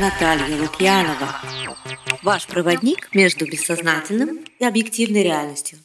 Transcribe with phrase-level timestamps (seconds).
[0.00, 1.28] Наталья Лукьянова.
[2.22, 5.78] Ваш проводник между бессознательным и объективной реальностью.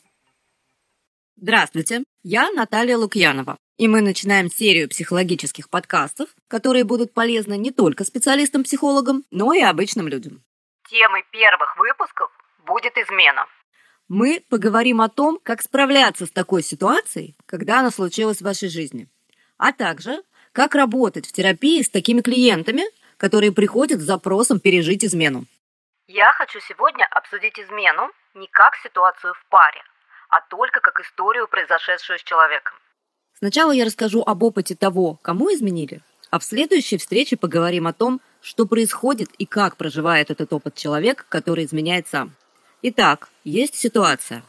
[1.36, 3.58] Здравствуйте, я Наталья Лукьянова.
[3.78, 10.08] И мы начинаем серию психологических подкастов, которые будут полезны не только специалистам-психологам, но и обычным
[10.08, 10.42] людям.
[10.90, 12.32] Темой первых выпусков
[12.66, 13.46] будет измена.
[14.08, 19.10] Мы поговорим о том, как справляться с такой ситуацией, когда она случилась в вашей жизни,
[19.58, 22.84] а также как работать в терапии с такими клиентами,
[23.18, 25.46] которые приходят с запросом пережить измену.
[26.08, 29.82] Я хочу сегодня обсудить измену не как ситуацию в паре,
[30.30, 32.76] а только как историю, произошедшую с человеком.
[33.34, 38.22] Сначала я расскажу об опыте того, кому изменили, а в следующей встрече поговорим о том,
[38.42, 42.36] что происходит и как проживает этот опыт человек, который изменяет сам.
[42.84, 44.44] Итак, есть ситуация.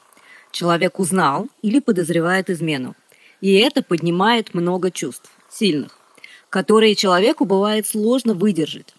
[0.53, 2.95] Человек узнал или подозревает измену.
[3.41, 5.98] И это поднимает много чувств, сильных
[6.51, 8.95] которые человеку бывает сложно выдержать.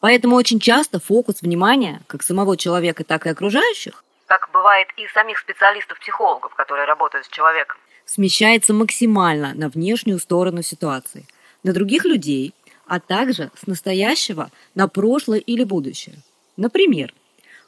[0.00, 5.38] Поэтому очень часто фокус внимания, как самого человека, так и окружающих, как бывает и самих
[5.38, 11.26] специалистов-психологов, которые работают с человеком, смещается максимально на внешнюю сторону ситуации,
[11.62, 12.54] на других людей,
[12.86, 16.16] а также с настоящего на прошлое или будущее.
[16.56, 17.12] Например,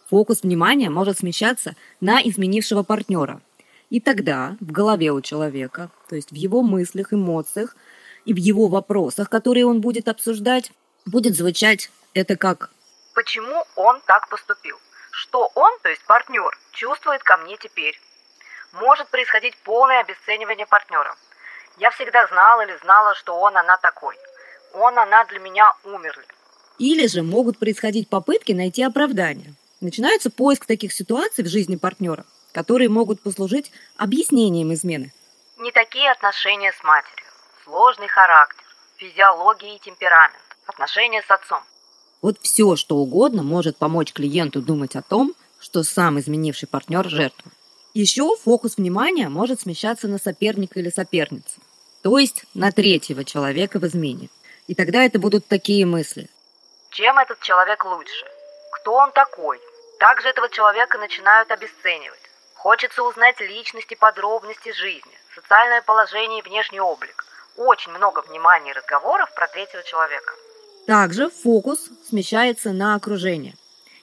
[0.09, 3.41] фокус внимания может смещаться на изменившего партнера.
[3.91, 7.77] И тогда в голове у человека, то есть в его мыслях, эмоциях,
[8.25, 10.72] и в его вопросах, которые он будет обсуждать,
[11.06, 12.70] будет звучать это как
[13.14, 14.77] «Почему он так поступил?
[15.11, 17.98] Что он, то есть партнер, чувствует ко мне теперь?»
[18.72, 21.14] Может происходить полное обесценивание партнера.
[21.78, 24.17] Я всегда знала или знала, что он, она такой.
[24.72, 26.25] Он, она для меня умерли.
[26.78, 29.55] Или же могут происходить попытки найти оправдание.
[29.80, 35.12] Начинается поиск таких ситуаций в жизни партнера, которые могут послужить объяснением измены.
[35.58, 37.25] Не такие отношения с матерью
[37.65, 38.65] сложный характер,
[38.97, 41.62] физиология и темперамент, отношения с отцом.
[42.23, 47.51] Вот все, что угодно может помочь клиенту думать о том, что сам изменивший партнер– жертва.
[47.95, 51.61] Еще фокус внимания может смещаться на соперника или соперницу,
[52.02, 54.29] то есть на третьего человека в измене.
[54.67, 56.29] И тогда это будут такие мысли.
[56.91, 58.27] Чем этот человек лучше?
[58.73, 59.61] Кто он такой?
[59.98, 62.20] Также этого человека начинают обесценивать.
[62.55, 67.25] Хочется узнать личности, подробности жизни, социальное положение и внешний облик
[67.57, 70.35] очень много внимания и разговоров про третьего человека.
[70.87, 73.55] Также фокус смещается на окружение.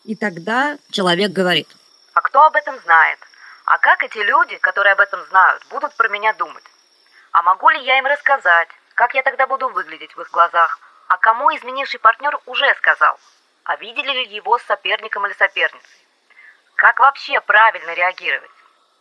[0.04, 1.68] И тогда человек говорит.
[2.14, 3.20] А кто об этом знает?
[3.66, 6.64] А как эти люди, которые об этом знают, будут про меня думать?
[7.32, 8.68] А могу ли я им рассказать?
[8.96, 10.80] Как я тогда буду выглядеть в их глазах?
[11.08, 13.18] А кому изменивший партнер уже сказал?
[13.64, 16.08] А видели ли его с соперником или соперницей?
[16.76, 18.50] Как вообще правильно реагировать?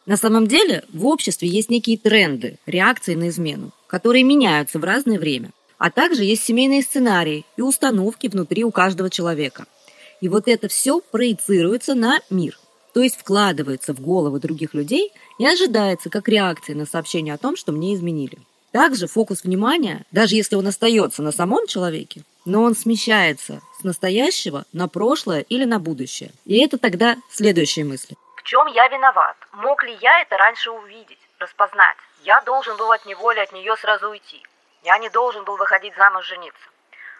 [0.06, 5.18] На самом деле в обществе есть некие тренды, реакции на измену которые меняются в разное
[5.18, 5.50] время.
[5.76, 9.66] А также есть семейные сценарии и установки внутри у каждого человека.
[10.20, 12.56] И вот это все проецируется на мир,
[12.94, 17.56] то есть вкладывается в головы других людей и ожидается как реакция на сообщение о том,
[17.56, 18.38] что мне изменили.
[18.70, 24.66] Также фокус внимания, даже если он остается на самом человеке, но он смещается с настоящего
[24.72, 26.30] на прошлое или на будущее.
[26.44, 28.16] И это тогда следующие мысли.
[28.36, 29.36] В чем я виноват?
[29.52, 31.96] Мог ли я это раньше увидеть, распознать?
[32.24, 34.42] Я должен был от него или от нее сразу уйти.
[34.84, 36.68] Я не должен был выходить замуж жениться.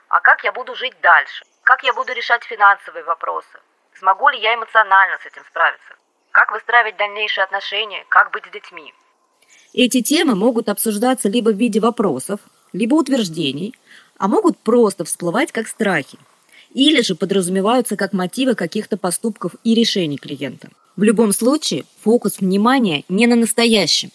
[0.09, 1.44] А как я буду жить дальше?
[1.62, 3.60] Как я буду решать финансовые вопросы?
[3.99, 5.94] Смогу ли я эмоционально с этим справиться?
[6.33, 8.05] Как выстраивать дальнейшие отношения?
[8.09, 8.93] Как быть с детьми?
[9.72, 12.41] Эти темы могут обсуждаться либо в виде вопросов,
[12.72, 13.75] либо утверждений,
[14.19, 16.19] а могут просто всплывать как страхи,
[16.75, 20.69] или же подразумеваются как мотивы каких-то поступков и решений клиента.
[20.97, 24.10] В любом случае, фокус внимания не на настоящем,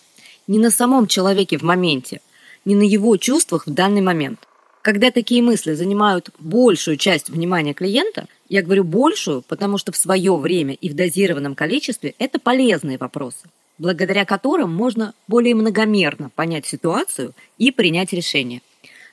[0.48, 2.22] не на самом человеке в моменте,
[2.66, 4.48] не на его чувствах в данный момент.
[4.82, 10.36] Когда такие мысли занимают большую часть внимания клиента, я говорю большую, потому что в свое
[10.36, 13.48] время и в дозированном количестве это полезные вопросы,
[13.80, 18.62] благодаря которым можно более многомерно понять ситуацию и принять решение.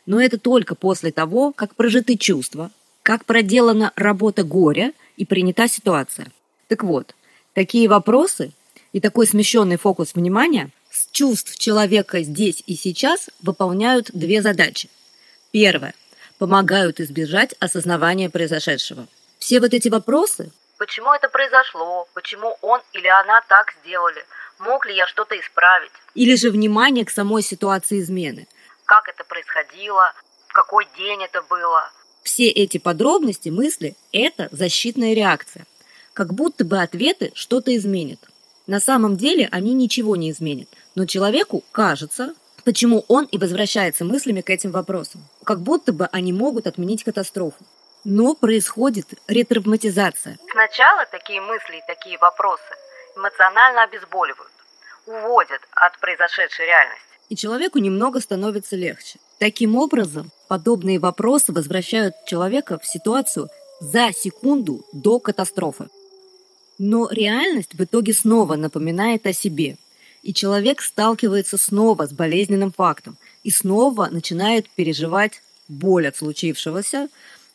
[0.04, 2.70] Но это только после того, как прожиты чувства,
[3.03, 6.31] как проделана работа горя и принята ситуация.
[6.69, 7.14] Так вот,
[7.55, 8.52] такие вопросы
[8.93, 14.91] и такой смещенный фокус внимания– с чувств человека здесь и сейчас выполняют две задачи.
[15.50, 15.94] Первое.
[16.39, 19.06] Помогают избежать осознавания произошедшего.
[19.39, 20.50] Все вот эти вопросы
[20.83, 22.09] Почему это произошло?
[22.12, 24.25] Почему он или она так сделали?
[24.59, 25.93] Мог ли я что-то исправить?
[26.15, 28.49] Или же внимание к самой ситуации измены.
[28.85, 30.12] Как это происходило?
[30.49, 31.88] В какой день это было?
[32.25, 35.67] Все эти подробности, мысли– это защитная реакция.
[36.15, 38.19] Как будто бы ответы что-то изменят.
[38.67, 42.35] На самом деле они ничего не изменят, но человеку кажется,
[42.65, 45.27] почему он и возвращается мыслями к этим вопросам.
[45.44, 47.65] Как будто бы они могут отменить катастрофу.
[48.05, 50.39] Но происходит ретравматизация.
[50.50, 52.62] Сначала такие мысли и такие вопросы
[53.17, 54.53] эмоционально обезболивают,
[55.06, 57.06] уводят от произошедшей реальности.
[57.29, 59.19] И человеку немного становится легче.
[59.38, 63.49] Таким образом, подобные вопросы возвращают человека в ситуацию
[63.81, 65.88] за секунду до катастрофы.
[66.79, 69.77] Но реальность в итоге снова напоминает о себе,
[70.23, 77.09] и человек сталкивается снова с болезненным фактом и снова начинает переживать боль от случившегося,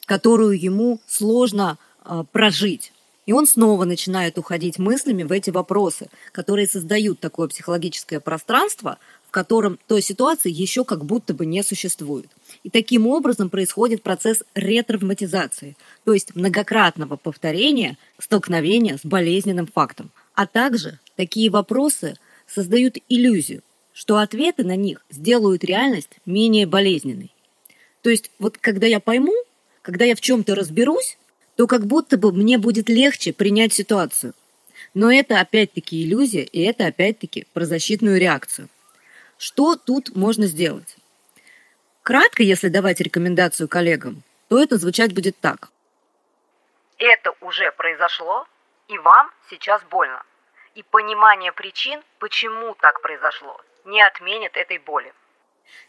[0.06, 2.92] которую ему сложно э, прожить.
[3.26, 9.32] И он снова начинает уходить мыслями в эти вопросы, которые создают такое психологическое пространство, в
[9.32, 12.30] котором той ситуации еще как будто бы не существует.
[12.64, 15.76] И таким образом происходит процесс ретравматизации,
[16.06, 20.10] то есть многократного повторения столкновения с болезненным фактом.
[20.34, 23.62] А также такие вопросы создают иллюзию,
[23.94, 27.32] что ответы на них сделают реальность менее болезненной.
[28.02, 29.34] То есть вот когда я пойму,
[29.82, 31.18] когда я в чем-то разберусь,
[31.56, 34.34] то как будто бы мне будет легче принять ситуацию.
[34.94, 38.70] Но это опять-таки иллюзия, и это опять-таки про защитную реакцию.
[39.38, 40.96] Что тут можно сделать?
[42.04, 45.70] Кратко, если давать рекомендацию коллегам, то это звучать будет так.
[46.98, 48.48] Это уже произошло,
[48.88, 50.24] и вам сейчас больно.
[50.78, 55.12] И понимание причин, почему так произошло, не отменит этой боли.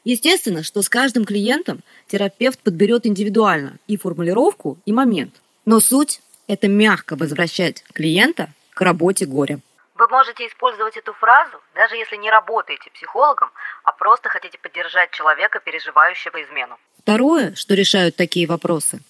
[0.03, 5.35] Естественно, что с каждым клиентом терапевт подберет индивидуально и формулировку, и момент–
[5.69, 9.61] но суть– это мягко возвращать клиента к работе горя.
[9.97, 13.51] Вы можете использовать эту фразу, даже если не работаете психологом,
[13.85, 16.79] а просто хотите поддержать человека, переживающего измену.
[17.03, 19.01] Второе, что решают такие вопросы,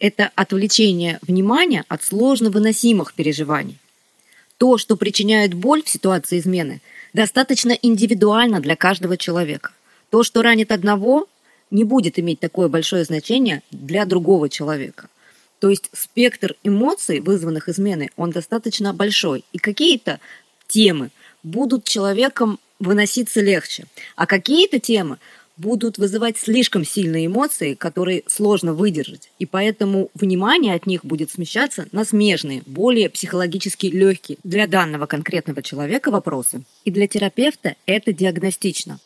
[0.00, 3.78] это отвлечение внимания от сложно выносимых переживаний.
[4.62, 6.80] То, что причиняет боль в ситуации измены,
[7.12, 9.72] достаточно индивидуально для каждого человека.
[10.08, 11.26] То, что ранит одного,
[11.72, 15.08] не будет иметь такое большое значение для другого человека.
[15.58, 19.44] То есть спектр эмоций, вызванных изменой, он достаточно большой.
[19.52, 20.20] И какие-то
[20.68, 21.10] темы
[21.42, 25.18] будут человеком выноситься легче, а какие-то темы
[25.62, 29.30] будут вызывать слишком сильные эмоции, которые сложно выдержать.
[29.38, 35.62] И поэтому внимание от них будет смещаться на смежные, более психологически легкие для данного конкретного
[35.62, 36.62] человека вопросы.
[36.84, 38.98] И для терапевта это диагностично.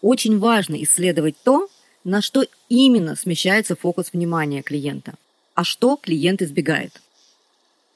[0.00, 1.68] Очень важно исследовать то,
[2.04, 5.14] на что именно смещается фокус внимания клиента
[5.54, 7.00] а что клиент избегает.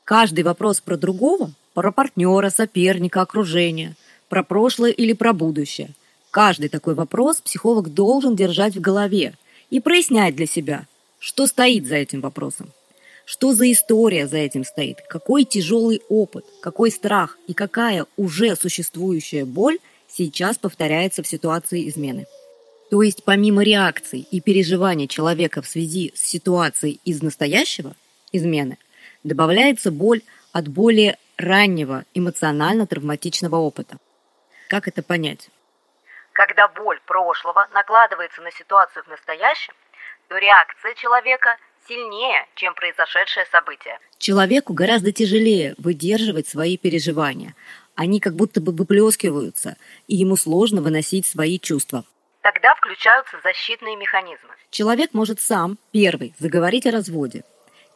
[0.05, 3.97] Каждый вопрос про другого, про партнера, соперника, окружение,
[4.29, 5.91] про прошлое или про будущее.
[6.36, 9.32] Каждый такой вопрос психолог должен держать в голове
[9.70, 10.86] и прояснять для себя,
[11.18, 12.72] что стоит за этим вопросом.
[13.24, 14.98] Что за история за этим стоит?
[15.08, 19.78] Какой тяжелый опыт, какой страх и какая уже существующая боль
[20.10, 22.26] сейчас повторяется в ситуации измены?
[22.90, 27.94] То есть помимо реакций и переживаний человека в связи с ситуацией из настоящего,
[28.30, 28.76] измены,
[29.24, 30.20] добавляется боль
[30.52, 33.96] от более раннего эмоционально-травматичного опыта.
[34.68, 35.48] Как это понять?
[36.36, 39.72] Когда боль прошлого накладывается на ситуацию в настоящем,
[40.28, 41.56] то реакция человека
[41.88, 43.98] сильнее, чем произошедшее событие.
[44.18, 47.54] Человеку гораздо тяжелее выдерживать свои переживания.
[47.94, 49.78] Они как будто бы выплескиваются,
[50.08, 52.04] и ему сложно выносить свои чувства.
[52.42, 54.50] Тогда включаются защитные механизмы.
[54.68, 57.44] Человек может сам, первый, заговорить о разводе.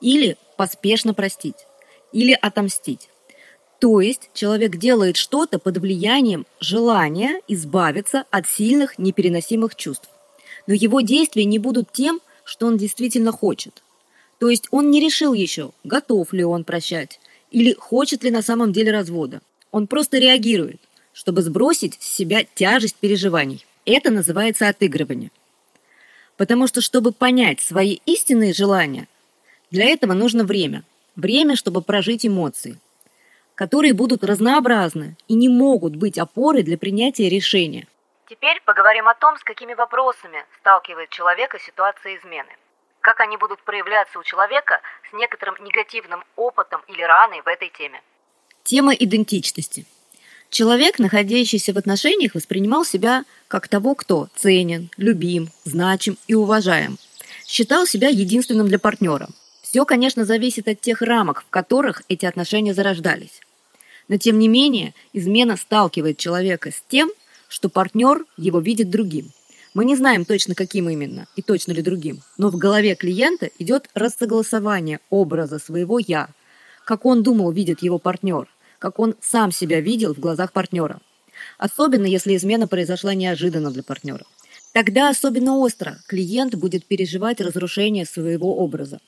[0.00, 1.66] Или поспешно простить.
[2.12, 3.10] Или отомстить.
[3.80, 10.10] То есть человек делает что-то под влиянием желания избавиться от сильных непереносимых чувств.
[10.66, 13.82] Но его действия не будут тем, что он действительно хочет.
[14.38, 17.20] То есть он не решил еще, готов ли он прощать,
[17.50, 19.40] или хочет ли на самом деле развода.
[19.70, 20.80] Он просто реагирует,
[21.14, 23.64] чтобы сбросить с себя тяжесть переживаний.
[23.86, 25.30] Это называется отыгрывание.
[26.36, 29.08] Потому что, чтобы понять свои истинные желания,
[29.70, 30.84] для этого нужно время.
[31.16, 32.78] Время, чтобы прожить эмоции,
[33.60, 37.86] которые будут разнообразны и не могут быть опорой для принятия решения.
[38.26, 42.48] Теперь поговорим о том, с какими вопросами сталкивает человека ситуация измены.
[43.02, 48.00] Как они будут проявляться у человека с некоторым негативным опытом или раной в этой теме.
[48.62, 49.84] Тема идентичности–
[50.48, 56.98] Человек, находящийся в отношениях, воспринимал себя как того, кто ценен, любим, значим и уважаем.
[57.46, 59.28] Считал себя единственным для партнера.
[59.62, 63.40] Все, конечно, зависит от тех рамок, в которых эти отношения зарождались.
[64.10, 67.10] Но тем не менее, измена сталкивает человека с тем,
[67.48, 69.30] что партнер его видит другим.
[69.72, 73.88] Мы не знаем точно, каким именно и точно ли другим, но в голове клиента идет
[73.94, 76.28] рассогласование образа своего «я»,
[76.84, 78.46] как он думал, видит его партнер–
[78.80, 81.00] как он сам себя видел в глазах партнера.
[81.58, 84.24] Особенно, если измена произошла неожиданно для партнера.
[84.72, 88.98] Тогда особенно остро клиент будет переживать разрушение своего образа.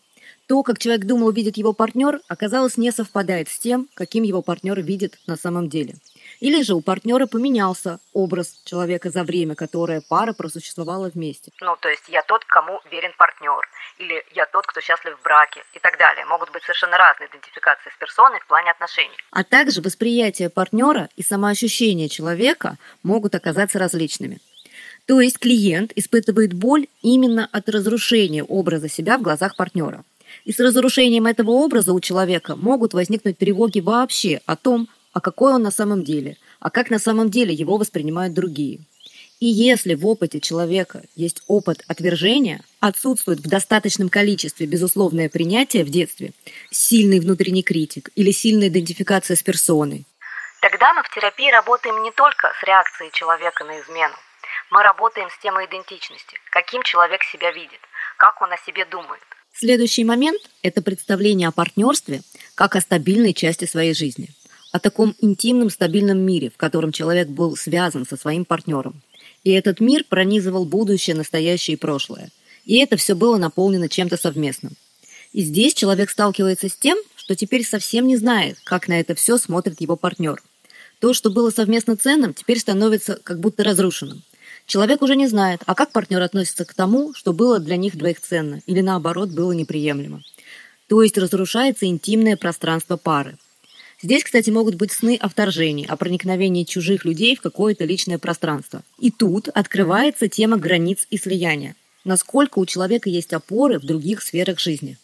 [0.48, 4.80] То, как человек думал, видит его партнер, оказалось не совпадает с тем, каким его партнер
[4.80, 5.94] видит на самом деле.
[6.40, 11.52] Или же у партнера поменялся образ человека за время, которое пара просуществовала вместе.
[11.60, 13.68] Ну, то есть я тот, кому верен партнер,
[13.98, 16.24] или я тот, кто счастлив в браке и так далее.
[16.26, 19.16] Могут быть совершенно разные идентификации с персоной в плане отношений.
[19.30, 24.40] А также восприятие партнера и самоощущение человека могут оказаться различными.
[25.06, 30.04] То есть клиент испытывает боль именно от разрушения образа себя в глазах партнера.
[30.44, 35.52] И с разрушением этого образа у человека могут возникнуть тревоги вообще о том, а какой
[35.52, 38.80] он на самом деле, а как на самом деле его воспринимают другие.
[39.40, 45.90] И если в опыте человека есть опыт отвержения, отсутствует в достаточном количестве безусловное принятие в
[45.90, 46.32] детстве,
[46.70, 50.06] сильный внутренний критик или сильная идентификация с персоной,
[50.62, 54.14] Тогда мы в терапии работаем не только с реакцией человека на измену.
[54.70, 57.80] Мы работаем с темой идентичности, каким человек себя видит,
[58.16, 59.20] как он о себе думает.
[59.54, 62.22] Следующий момент– это представление о партнерстве
[62.54, 64.30] как о стабильной части своей жизни,
[64.72, 69.02] о таком интимном стабильном мире, в котором человек был связан со своим партнером.
[69.44, 72.30] И этот мир пронизывал будущее, настоящее и прошлое.
[72.64, 74.72] И это все было наполнено чем-то совместным.
[75.32, 79.36] И здесь человек сталкивается с тем, что теперь совсем не знает, как на это все
[79.36, 80.42] смотрит его партнер.
[80.98, 84.22] То, что было совместно ценным, теперь становится как будто разрушенным.
[84.66, 88.20] Человек уже не знает, а как партнер относится к тому, что было для них двоих
[88.20, 90.22] ценно, или наоборот, было неприемлемо.
[90.88, 93.36] То есть разрушается интимное пространство пары.
[94.02, 98.82] Здесь, кстати, могут быть сны о вторжении, о проникновении чужих людей в какое-то личное пространство.
[98.98, 101.76] И тут открывается тема границ и слияния.
[102.04, 104.98] Насколько у человека есть опоры в других сферах жизни.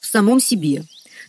[0.00, 0.84] В самом себе,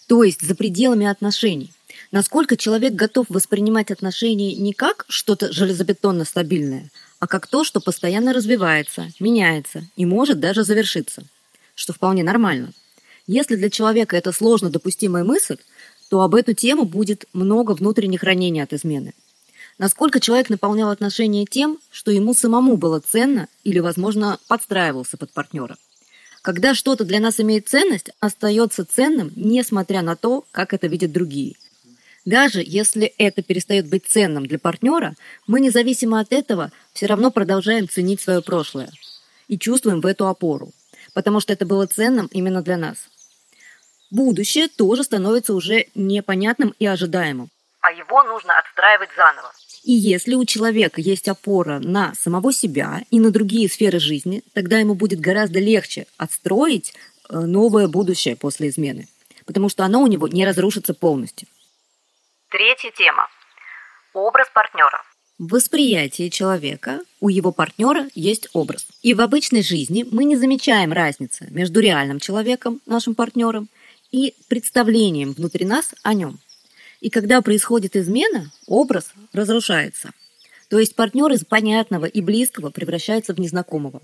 [0.08, 1.72] то есть за пределами отношений.
[2.12, 6.90] Насколько человек готов воспринимать отношения не как что-то железобетонно стабильное,
[7.22, 11.24] а как то, что постоянно развивается, меняется и может даже завершиться,
[11.76, 12.74] что вполне нормально.
[13.28, 15.58] Если для человека это сложно допустимая мысль,
[16.10, 19.14] то об эту тему будет много внутренних ранений от измены.
[19.78, 25.78] Насколько человек наполнял отношения тем, что ему самому было ценно или, возможно, подстраивался под партнера.
[26.42, 31.56] Когда что-то для нас имеет ценность, остается ценным, несмотря на то, как это видят другие.
[32.26, 35.16] Даже если это перестает быть ценным для партнера,
[35.48, 38.90] мы независимо от этого все равно продолжаем ценить свое прошлое
[39.48, 40.72] и чувствуем в эту опору,
[41.14, 42.98] потому что это было ценным именно для нас.
[44.12, 47.50] Будущее тоже становится уже непонятным и ожидаемым.
[47.80, 49.52] А его нужно отстраивать заново.
[49.84, 54.78] И если у человека есть опора на самого себя и на другие сферы жизни, тогда
[54.78, 56.94] ему будет гораздо легче отстроить
[57.30, 59.08] э, новое будущее после измены,
[59.46, 61.48] потому что оно у него не разрушится полностью.
[62.52, 63.30] Третья тема.
[64.14, 65.02] Образ партнера.
[65.40, 68.88] В восприятии человека у его партнера есть образ.
[69.02, 73.70] И в обычной жизни мы не замечаем разницы между реальным человеком, нашим партнером,
[74.12, 76.40] и представлением внутри нас о нем.
[77.00, 80.12] И когда происходит измена, образ разрушается.
[80.70, 84.02] То есть партнер из понятного и близкого превращается в незнакомого.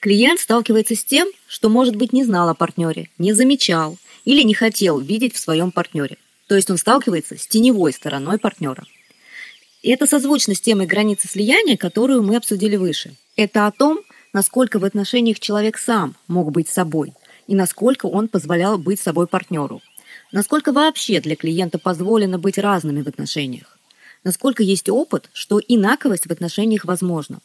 [0.00, 4.54] Клиент сталкивается с тем, что, может быть, не знал о партнере, не замечал или не
[4.54, 6.16] хотел видеть в своем партнере.
[6.46, 8.84] То есть он сталкивается с теневой стороной партнера.
[9.82, 13.16] И это созвучно с темой границы слияния, которую мы обсудили выше.
[13.36, 14.00] Это о том,
[14.32, 17.12] насколько в отношениях человек сам мог быть собой
[17.46, 19.82] и насколько он позволял быть собой партнеру.
[20.32, 23.78] Насколько вообще для клиента позволено быть разными в отношениях.
[24.24, 27.40] Насколько есть опыт, что инаковость в отношениях возможна.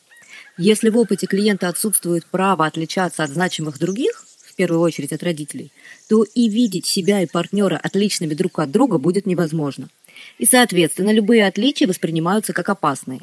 [0.57, 4.25] Если в опыте клиента отсутствует право отличаться от значимых других,
[4.59, 5.71] первую очередь от родителей,
[6.09, 9.87] то и видеть себя и партнера отличными друг от друга будет невозможно.
[10.37, 13.21] И, соответственно, любые отличия воспринимаются как опасные.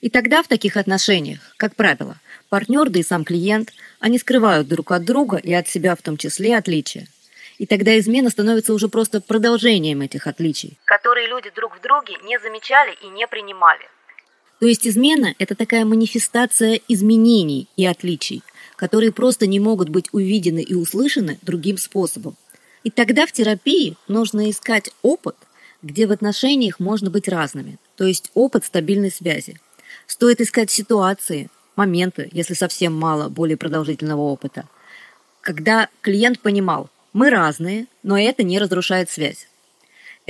[0.00, 4.92] И тогда в таких отношениях, как правило, партнер, да и сам клиент, они скрывают друг
[4.92, 7.08] от друга и от себя в том числе отличия.
[7.58, 10.78] И тогда измена становится уже просто продолжением этих отличий.
[10.84, 13.82] Которые люди друг в друге не замечали и не принимали.
[14.60, 18.44] То есть измена– это такая манифестация изменений и отличий,
[18.80, 22.38] которые просто не могут быть увидены и услышаны другим способом.
[22.82, 25.36] И тогда в терапии нужно искать опыт,
[25.82, 29.60] где в отношениях можно быть разными, то есть опыт стабильной связи.
[30.06, 34.66] Стоит искать ситуации, моменты, если совсем мало более продолжительного опыта,
[35.42, 39.46] когда клиент понимал, мы разные, но это не разрушает связь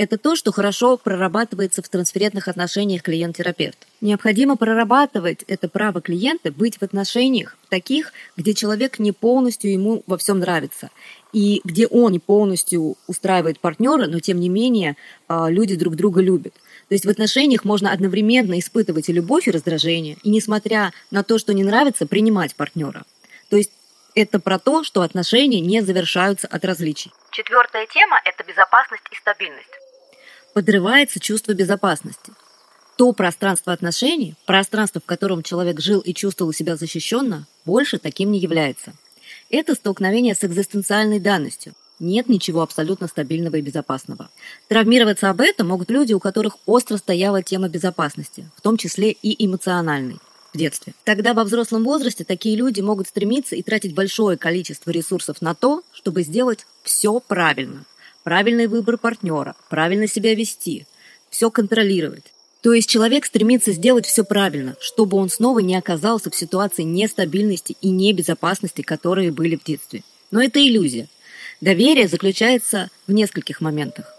[0.01, 3.77] это то, что хорошо прорабатывается в трансферентных отношениях клиент-терапевт.
[4.01, 10.17] Необходимо прорабатывать это право клиента быть в отношениях таких, где человек не полностью ему во
[10.17, 10.89] всем нравится,
[11.33, 16.19] и где он не полностью устраивает партнера, но тем не менее а, люди друг друга
[16.19, 16.55] любят.
[16.89, 21.37] То есть в отношениях можно одновременно испытывать и любовь, и раздражение, и несмотря на то,
[21.37, 23.03] что не нравится, принимать партнера.
[23.49, 23.71] То есть
[24.13, 27.11] Это про то, что отношения не завершаются от различий.
[27.31, 29.80] Четвертая тема– это безопасность и стабильность.
[30.53, 32.33] Подрывается чувство безопасности.
[32.97, 38.39] То пространство отношений, пространство, в котором человек жил и чувствовал себя защищенно, больше таким не
[38.39, 38.93] является.
[39.49, 41.73] Это столкновение с экзистенциальной данностью.
[41.99, 44.29] Нет ничего абсолютно стабильного и безопасного.
[44.67, 49.45] Травмироваться об этом могут люди, у которых остро стояла тема безопасности, в том числе и
[49.45, 50.17] эмоциональной
[50.53, 50.93] в детстве.
[51.05, 55.83] Тогда во взрослом возрасте такие люди могут стремиться и тратить большое количество ресурсов на то,
[55.93, 57.85] чтобы сделать все правильно.
[58.23, 60.85] Правильный выбор партнера, правильно себя вести,
[61.29, 62.25] все контролировать.
[62.61, 67.75] То есть человек стремится сделать все правильно, чтобы он снова не оказался в ситуации нестабильности
[67.81, 70.03] и небезопасности, которые были в детстве.
[70.29, 71.07] Но это иллюзия.
[71.59, 74.13] Доверие заключается в нескольких моментах.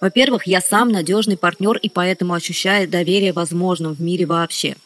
[0.00, 4.76] Во-первых, я сам надежный партнер и поэтому ощущаю доверие возможным в мире вообще.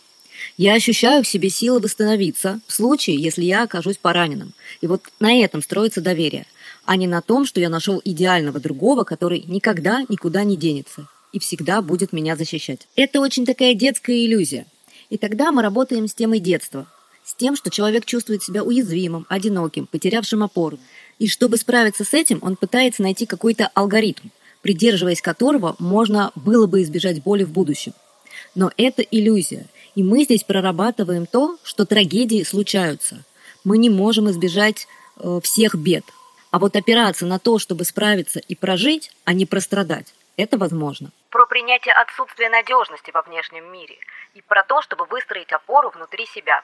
[0.56, 4.52] Я ощущаю в себе силы восстановиться в случае, если я окажусь пораненным.
[4.80, 6.46] И вот на этом строится доверие,
[6.84, 11.38] а не на том, что я нашел идеального другого, который никогда никуда не денется и
[11.38, 12.88] всегда будет меня защищать.
[12.96, 14.66] Это очень такая детская иллюзия.
[15.10, 16.86] И тогда мы работаем с темой детства,
[17.24, 20.78] с тем, что человек чувствует себя уязвимым, одиноким, потерявшим опору.
[21.18, 24.28] И чтобы справиться с этим, он пытается найти какой-то алгоритм,
[24.62, 27.92] придерживаясь которого можно было бы избежать боли в будущем.
[28.54, 29.66] Но это иллюзия.
[29.98, 33.24] И мы здесь прорабатываем то, что трагедии случаются.
[33.64, 34.86] Мы не можем избежать
[35.16, 36.04] э, всех бед.
[36.52, 41.10] А вот опираться на то, чтобы справиться и прожить, а не прострадать, это возможно.
[41.30, 43.96] Про принятие отсутствия надежности во внешнем мире
[44.34, 46.62] и про то, чтобы выстроить опору внутри себя.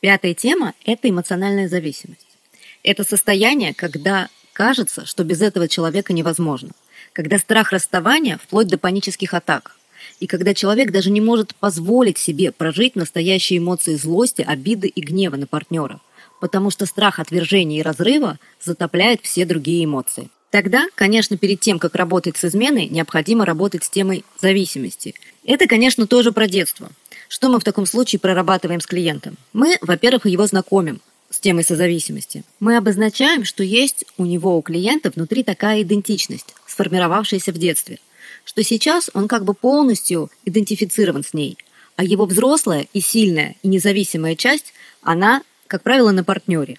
[0.00, 2.38] Пятая тема– это эмоциональная зависимость.
[2.82, 6.70] Это состояние, когда кажется, что без этого человека невозможно.
[7.12, 9.76] Когда страх расставания вплоть до панических атак.
[10.18, 15.36] И когда человек даже не может позволить себе прожить настоящие эмоции злости, обиды и гнева
[15.36, 16.00] на партнера.
[16.40, 20.28] Потому что страх отвержения и разрыва затопляет все другие эмоции.
[20.50, 25.14] Тогда, конечно, перед тем, как работать с изменой, необходимо работать с темой зависимости.
[25.44, 26.90] Это, конечно, тоже про детство.
[27.28, 29.36] Что мы в таком случае прорабатываем с клиентом?
[29.52, 32.42] Мы, во-первых, его знакомим с темой созависимости.
[32.58, 38.00] Мы обозначаем, что есть у него, у клиента, внутри такая идентичность, сформировавшаяся в детстве,
[38.44, 41.58] что сейчас он как бы полностью идентифицирован с ней,
[41.96, 44.72] а его взрослая и сильная и независимая часть,
[45.02, 46.78] она, как правило, на партнере.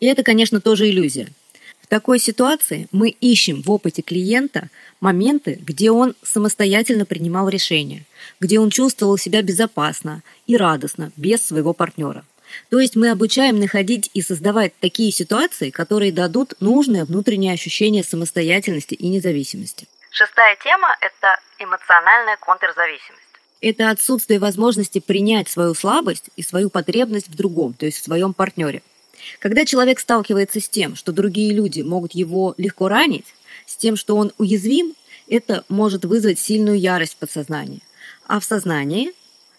[0.00, 1.28] И это, конечно, тоже иллюзия–
[1.84, 4.70] в такой ситуации мы ищем в опыте клиента
[5.00, 8.04] моменты, где он самостоятельно принимал решения,
[8.40, 12.24] где он чувствовал себя безопасно и радостно без своего партнера.
[12.70, 18.94] То есть мы обучаем находить и создавать такие ситуации, которые дадут нужное внутреннее ощущение самостоятельности
[18.94, 19.86] и независимости.
[20.16, 23.20] Шестая тема– это эмоциональная контрзависимость.
[23.60, 28.32] Это отсутствие возможности принять свою слабость и свою потребность в другом, то есть в своем
[28.32, 28.82] партнере–
[29.38, 33.34] когда человек сталкивается с тем, что другие люди могут его легко ранить,
[33.66, 34.94] с тем, что он уязвим,
[35.28, 37.80] это может вызвать сильную ярость в подсознании.
[38.26, 39.12] А в сознании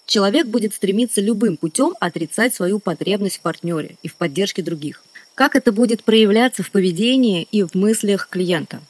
[0.05, 5.03] человек будет стремиться любым путем отрицать свою потребность в партнере и в поддержке других.
[5.33, 8.81] Как это будет проявляться в поведении и в мыслях клиента?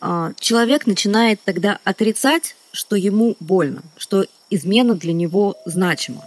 [0.00, 6.22] А, человек начинает тогда отрицать, что ему больно, что измена для него значима.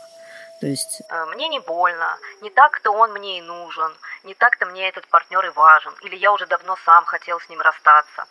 [0.60, 1.02] То есть...
[1.10, 3.92] Э, мне не больно, не так-то он мне и нужен,
[4.24, 7.62] не так-то мне этот партнер и важен, или я уже давно сам хотел с ним
[7.62, 8.26] расстаться.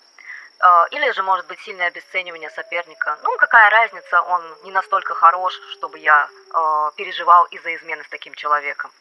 [0.61, 3.19] Э, или же, может быть, сильное обесценивание соперника.
[3.23, 8.35] Ну, какая разница, он не настолько хорош, чтобы я э, переживал из-за измены с таким
[8.35, 8.93] человеком.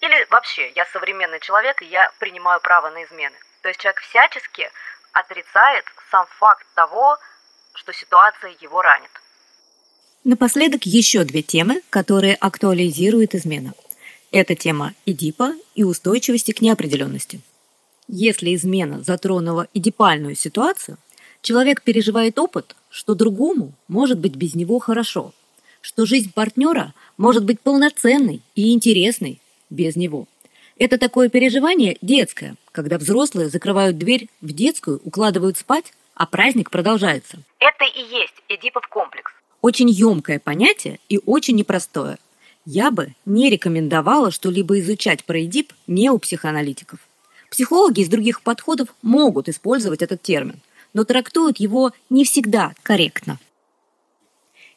[0.00, 3.36] Или вообще, я современный человек, и я принимаю право на измены.
[3.60, 4.70] То есть человек всячески
[5.12, 7.18] отрицает сам факт того,
[7.74, 9.10] что ситуация его ранит.
[10.24, 13.72] Напоследок еще две темы, которые актуализирует измена.
[14.32, 17.40] Это тема Эдипа и устойчивости к неопределенности.
[18.06, 20.98] Если измена затронула эдипальную ситуацию,
[21.42, 25.32] человек переживает опыт, что другому может быть без него хорошо,
[25.80, 30.26] что жизнь партнера может быть полноценной и интересной без него.
[30.80, 37.42] Это такое переживание детское, когда взрослые закрывают дверь в детскую, укладывают спать, а праздник продолжается.
[37.58, 39.30] Это и есть Эдипов комплекс.
[39.60, 42.16] Очень емкое понятие и очень непростое.
[42.64, 46.98] Я бы не рекомендовала что-либо изучать про Эдип не у психоаналитиков.
[47.50, 50.62] Психологи из других подходов могут использовать этот термин,
[50.94, 53.38] но трактуют его не всегда корректно.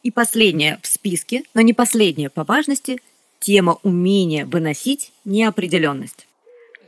[0.01, 2.99] И последнее в списке, но не последнее по важности,
[3.43, 6.27] тема умения выносить неопределенность.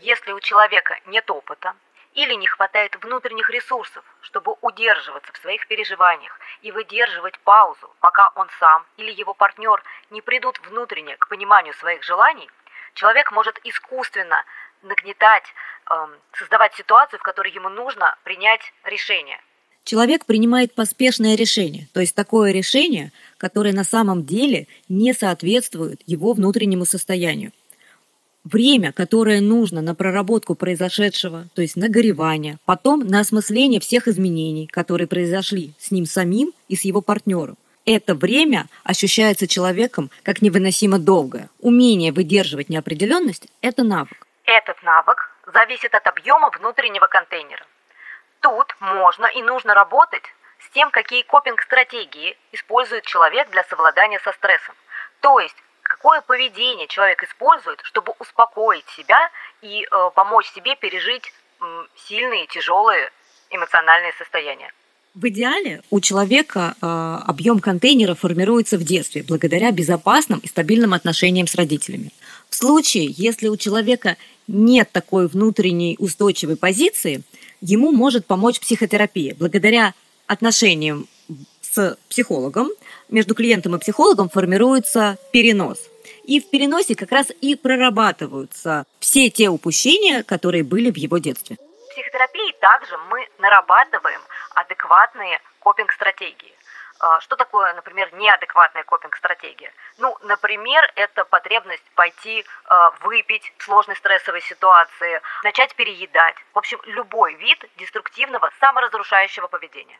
[0.01, 1.75] Если у человека нет опыта,
[2.13, 8.47] или не хватает внутренних ресурсов, чтобы удерживаться в своих переживаниях и выдерживать паузу, пока он
[8.59, 12.49] сам или его партнер не придут внутренне к пониманию своих желаний,
[12.95, 14.43] Человек может искусственно
[14.81, 15.43] нагнетать,
[15.89, 19.41] эм, создавать ситуацию, в которой ему нужно принять решение.
[19.85, 26.33] Человек принимает поспешное решение, то есть такое решение, которое на самом деле не соответствует его
[26.33, 27.51] внутреннему состоянию.
[28.43, 34.65] Время, которое нужно на проработку произошедшего, то есть на горевание, потом на осмысление всех изменений,
[34.65, 37.55] которые произошли с ним самим и с его партнером.
[37.85, 41.47] Это время ощущается человеком как невыносимо долгое.
[41.59, 44.25] Умение выдерживать неопределенность– это навык.
[44.45, 47.63] Этот навык зависит от объема внутреннего контейнера.
[48.45, 50.21] Тут можно и нужно работать
[50.59, 54.75] с тем, какие копинг-стратегии использует человек для совладания со стрессом.
[55.19, 59.31] То есть, какое поведение человек использует, чтобы успокоить себя
[59.63, 61.23] и э, помочь себе пережить
[61.59, 63.09] э, сильные, тяжелые
[63.49, 64.71] эмоциональные состояния.
[65.15, 66.85] В идеале у человека э,
[67.27, 72.11] объем контейнера формируется в детстве благодаря безопасным и стабильным отношениям с родителями.
[72.51, 77.23] В случае, если у человека нет такой внутренней устойчивой позиции,
[77.61, 79.35] ему может помочь психотерапия.
[79.35, 79.93] Благодаря
[80.27, 81.07] отношениям
[81.61, 82.69] с психологом,
[83.09, 85.79] между клиентом и психологом формируется перенос.
[86.23, 91.57] И в переносе как раз и прорабатываются все те упущения, которые были в его детстве.
[91.57, 94.21] В психотерапии также мы нарабатываем
[94.55, 96.53] адекватные копинг-стратегии.
[96.99, 99.71] А, что такое, например, неадекватная копинг-стратегия?
[99.97, 106.35] Ну, например, это потребность пойти э, выпить в сложной стрессовой ситуации, начать переедать.
[106.53, 109.99] В общем, любой вид деструктивного, саморазрушающего поведения.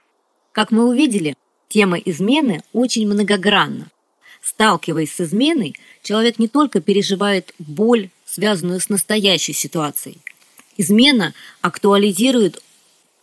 [0.54, 1.36] Как мы увидели,
[1.68, 3.88] тема измены очень многогранна.
[4.42, 10.22] Сталкиваясь с изменой, человек не только переживает боль, связанную с настоящей ситуацией.
[10.78, 12.62] Измена актуализирует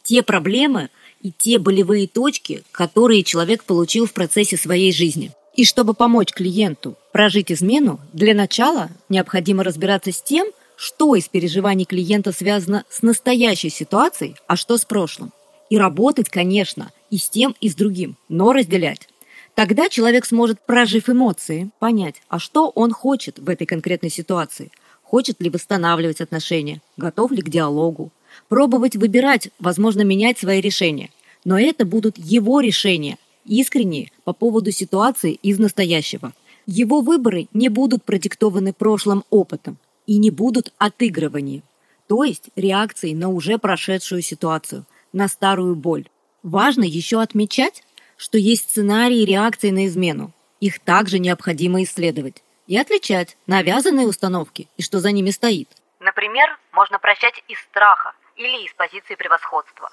[0.02, 0.90] те проблемы,
[1.22, 5.32] и те болевые точки, которые человек получил в процессе своей жизни.
[5.54, 11.84] И чтобы помочь клиенту прожить измену, для начала необходимо разбираться с тем, что из переживаний
[11.84, 15.32] клиента связано с настоящей ситуацией, а что с прошлым.
[15.70, 19.08] И работать, конечно, и с тем, и с другим, но разделять.
[19.54, 24.72] Тогда человек сможет, прожив эмоции, понять, а что он хочет в этой конкретной ситуации.
[25.02, 28.10] Хочет ли восстанавливать отношения, готов ли к диалогу,
[28.48, 31.10] пробовать выбирать, возможно, менять свои решения.
[31.44, 36.32] Но это будут его решения, искренние по поводу ситуации из настоящего.
[36.66, 41.62] Его выборы не будут продиктованы прошлым опытом и не будут отыгрыванием,
[42.06, 46.08] то есть реакцией на уже прошедшую ситуацию, на старую боль.
[46.42, 47.82] Важно еще отмечать,
[48.16, 50.32] что есть сценарии реакции на измену.
[50.60, 55.68] Их также необходимо исследовать и отличать навязанные установки и что за ними стоит.
[55.98, 59.90] Например, можно прощать из страха, или из позиции превосходства.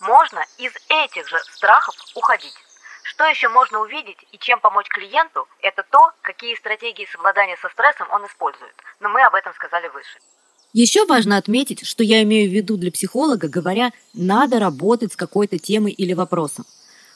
[0.00, 2.54] Можно из этих же страхов уходить.
[3.02, 8.08] Что еще можно увидеть и чем помочь клиенту, это то, какие стратегии совладания со стрессом
[8.10, 8.74] он использует.
[9.00, 10.18] Но мы об этом сказали выше.
[10.72, 15.58] Еще важно отметить, что я имею в виду для психолога, говоря, надо работать с какой-то
[15.58, 16.64] темой или вопросом.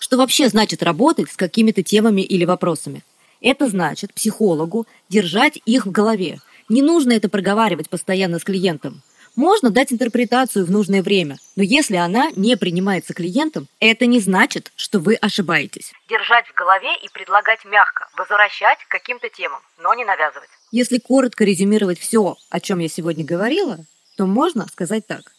[0.00, 3.02] Что вообще значит работать с какими-то темами или вопросами?
[3.40, 6.40] Это значит психологу держать их в голове.
[6.68, 9.02] Не нужно это проговаривать постоянно с клиентом.
[9.36, 14.70] Можно дать интерпретацию в нужное время, но если она не принимается клиентом, это не значит,
[14.76, 15.92] что вы ошибаетесь.
[16.08, 20.48] Держать в голове и предлагать мягко, возвращать к каким-то темам, но не навязывать.
[20.70, 23.78] Если коротко резюмировать все, о чем я сегодня говорила,
[24.16, 25.32] то можно сказать так.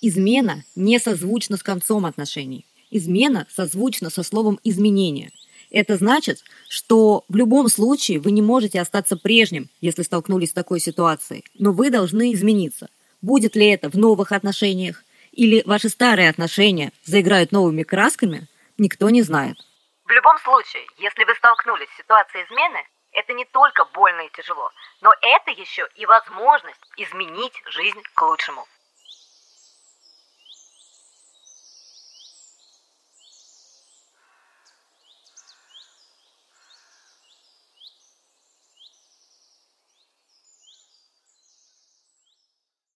[0.00, 2.66] Измена не созвучна с концом отношений.
[2.92, 5.30] Измена созвучна со словом «изменение».
[5.72, 10.80] Это значит, что в любом случае вы не можете остаться прежним, если столкнулись с такой
[10.80, 12.88] ситуацией, но вы должны измениться–
[13.22, 15.02] Будет ли это в новых отношениях
[15.32, 19.56] или ваши старые отношения заиграют новыми красками, никто не знает.
[20.04, 24.70] В любом случае, если вы столкнулись с ситуацией измены, это не только больно и тяжело,
[25.00, 28.66] но это еще и возможность изменить жизнь к лучшему.